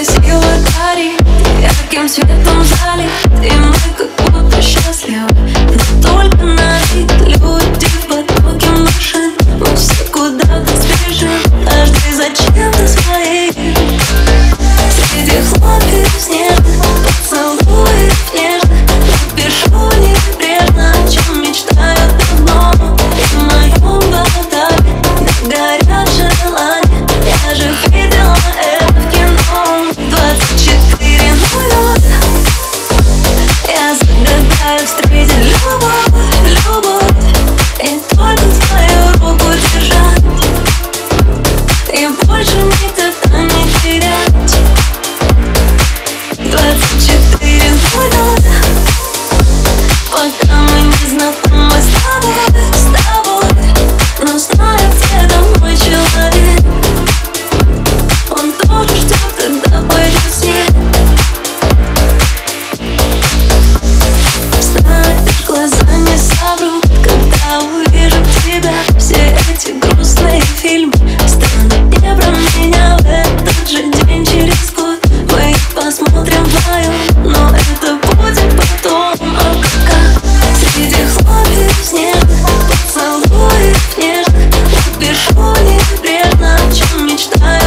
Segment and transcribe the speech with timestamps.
[0.00, 0.42] красиво
[0.76, 1.20] горит
[1.60, 3.29] Ярким светом залит
[34.85, 35.70] встретить
[87.21, 87.60] much time.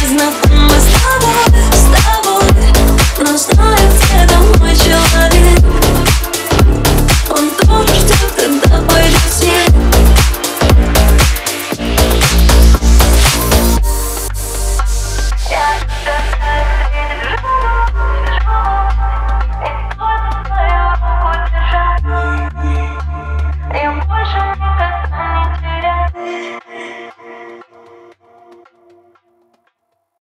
[0.00, 1.65] There's nothing but slow